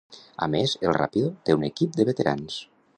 A 0.45 0.47
més, 0.53 0.73
el 0.87 0.97
Rápido 0.99 1.31
té 1.51 1.59
un 1.59 1.71
equip 1.71 1.95
de 2.01 2.11
veterans. 2.13 2.63